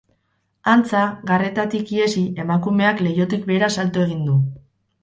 Antza, 0.71 1.01
garretatik 1.33 1.93
ihesi, 1.99 2.25
emakumeak 2.45 3.05
leihotik 3.09 3.47
behera 3.53 3.73
salto 3.79 4.09
egin 4.09 4.27
du. 4.31 4.43